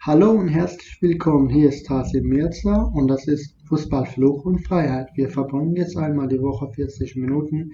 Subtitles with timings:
[0.00, 1.48] Hallo und herzlich willkommen.
[1.48, 5.08] Hier ist Tasim Mirza und das ist Fußball, Fluch und Freiheit.
[5.16, 7.72] Wir verbringen jetzt einmal die Woche 40 Minuten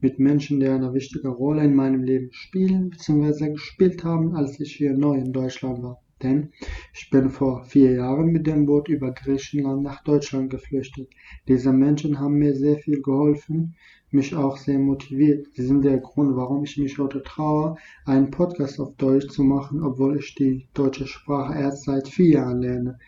[0.00, 3.50] mit Menschen, die eine wichtige Rolle in meinem Leben spielen bzw.
[3.50, 6.03] gespielt haben, als ich hier neu in Deutschland war.
[6.22, 6.52] Denn
[6.94, 11.08] ich bin vor vier Jahren mit dem Boot über Griechenland nach Deutschland geflüchtet.
[11.48, 13.74] Diese Menschen haben mir sehr viel geholfen,
[14.10, 15.48] mich auch sehr motiviert.
[15.54, 19.82] Sie sind der Grund, warum ich mich heute traue, einen Podcast auf Deutsch zu machen,
[19.82, 22.98] obwohl ich die deutsche Sprache erst seit vier Jahren lerne.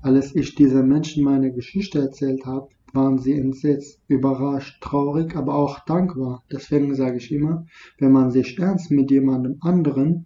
[0.00, 5.80] Als ich diesen Menschen meine Geschichte erzählt habe, waren sie entsetzt, überrascht, traurig, aber auch
[5.84, 6.42] dankbar.
[6.50, 7.66] Deswegen sage ich immer,
[7.98, 10.24] wenn man sich ernst mit jemandem anderen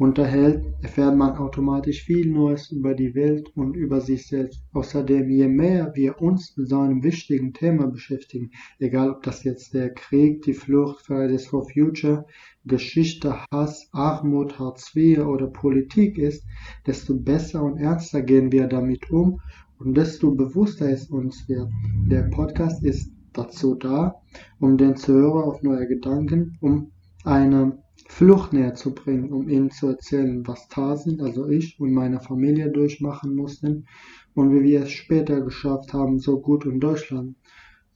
[0.00, 4.64] unterhält, erfährt man automatisch viel Neues über die Welt und über sich selbst.
[4.72, 9.74] Außerdem, je mehr wir uns mit so einem wichtigen Thema beschäftigen, egal ob das jetzt
[9.74, 12.24] der Krieg, die Flucht, Fridays for Future,
[12.64, 16.46] Geschichte, Hass, Armut, Hartz IV oder Politik ist,
[16.86, 19.38] desto besser und ernster gehen wir damit um
[19.78, 21.68] und desto bewusster es uns wird.
[22.06, 24.14] Der Podcast ist dazu da,
[24.60, 26.90] um den Zuhörer auf neue Gedanken, um
[27.22, 27.76] eine
[28.08, 32.70] Flucht näher zu bringen, um ihnen zu erzählen, was Tasin, also ich und meine Familie
[32.70, 33.86] durchmachen mussten
[34.34, 37.36] und wie wir es später geschafft haben, so gut in Deutschland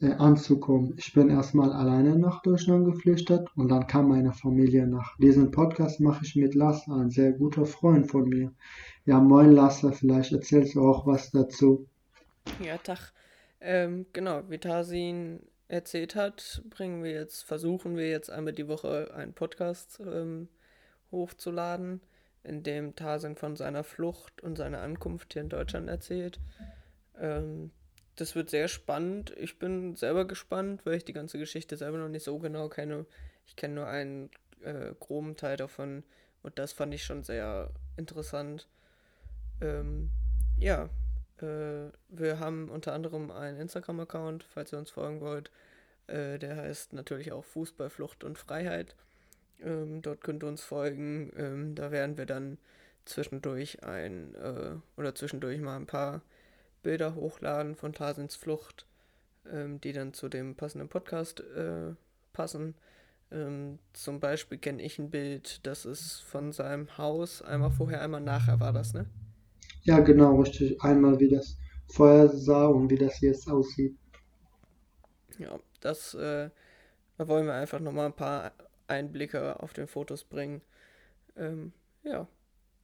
[0.01, 0.95] äh, anzukommen.
[0.97, 5.17] Ich bin erstmal alleine nach Deutschland geflüchtet und dann kam meine Familie nach.
[5.19, 8.53] Diesen Podcast mache ich mit Lasse, ein sehr guter Freund von mir.
[9.07, 11.87] Ja, moin Lasse, vielleicht erzählst du auch was dazu.
[12.63, 13.13] Ja, Tag.
[13.61, 19.13] Ähm, genau, wie Tasin erzählt hat, bringen wir jetzt, versuchen wir jetzt einmal die Woche
[19.15, 20.49] einen Podcast ähm,
[21.11, 22.01] hochzuladen,
[22.43, 26.39] in dem Tarzan von seiner Flucht und seiner Ankunft hier in Deutschland erzählt.
[27.19, 27.71] Ähm,
[28.17, 29.35] das wird sehr spannend.
[29.39, 33.07] Ich bin selber gespannt, weil ich die ganze Geschichte selber noch nicht so genau kenne.
[33.47, 34.31] Ich kenne nur einen
[34.63, 36.05] äh, groben Teil davon
[36.43, 38.69] und das fand ich schon sehr interessant.
[39.61, 40.11] Ähm,
[40.59, 40.91] ja,
[41.45, 45.51] äh, wir haben unter anderem einen Instagram-Account, falls ihr uns folgen wollt.
[46.07, 48.95] Äh, der heißt natürlich auch Fußball, Flucht und Freiheit.
[49.63, 51.33] Ähm, dort könnt ihr uns folgen.
[51.37, 52.59] Ähm, da werden wir dann
[53.05, 56.23] zwischendurch ein äh, oder zwischendurch mal ein paar
[56.83, 58.87] Bilder hochladen von Tarsins Flucht,
[59.51, 61.95] ähm, die dann zu dem passenden Podcast äh,
[62.33, 62.75] passen.
[63.31, 68.21] Ähm, zum Beispiel kenne ich ein Bild, das ist von seinem Haus einmal vorher, einmal
[68.21, 69.07] nachher war das, ne?
[69.85, 70.83] Ja, genau, richtig.
[70.83, 71.57] Einmal wie das
[71.87, 73.97] vorher sah und wie das jetzt aussieht.
[75.39, 76.51] Ja, das äh,
[77.19, 78.53] da wollen wir einfach nochmal ein paar
[78.89, 80.63] Einblicke auf den Fotos bringen.
[81.37, 81.73] Ähm,
[82.05, 82.29] ja,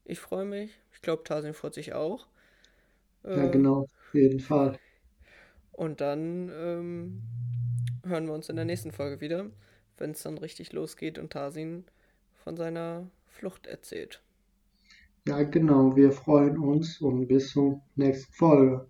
[0.05, 0.73] ich freue mich.
[0.93, 2.27] Ich glaube, Tasin freut sich auch.
[3.25, 4.79] Äh, ja, genau, auf jeden Fall.
[5.73, 7.23] Und dann ähm,
[8.05, 9.51] hören wir uns in der nächsten Folge wieder,
[9.99, 11.85] wenn es dann richtig losgeht und Tasin
[12.45, 14.21] von seiner Flucht erzählt.
[15.27, 15.97] Ja, genau.
[15.97, 18.87] Wir freuen uns und bis zur nächsten Folge.